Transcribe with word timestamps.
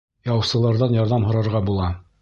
Яусыларҙан 0.29 0.97
ярҙам 0.99 1.29
һорарға 1.31 1.65
була. 1.71 1.97